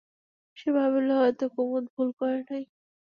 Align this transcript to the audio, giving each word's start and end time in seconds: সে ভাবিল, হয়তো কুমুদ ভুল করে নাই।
সে 0.57 0.67
ভাবিল, 0.77 1.07
হয়তো 1.19 1.45
কুমুদ 1.53 1.85
ভুল 1.93 2.09
করে 2.19 2.39
নাই। 2.49 2.63